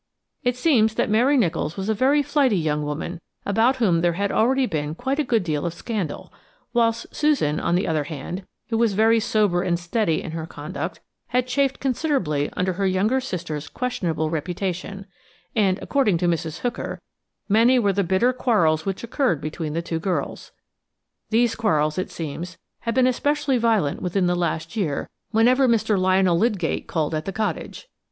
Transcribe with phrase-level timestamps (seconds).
[0.41, 4.31] It seems that Mary Nicholls was a very flighty young woman, about whom there had
[4.31, 6.33] already been quite a good deal of scandal,
[6.73, 11.79] whilst Susan, on the other hand–who was very sober and steady in her conduct–had chafed
[11.79, 15.05] considerably under her younger sister's questionable reputation,
[15.55, 16.61] and, according to Mrs.
[16.61, 16.99] Hooker,
[17.47, 20.51] many were the bitter quarrels which occurred between the two girls.
[21.29, 25.95] These quarrels, it seems, had been especially violent within the last year whenever Mr.
[25.95, 27.87] Lionel Lydgate called at the cottage.